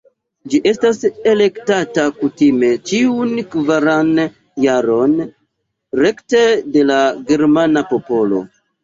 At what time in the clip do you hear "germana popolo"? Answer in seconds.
7.29-8.43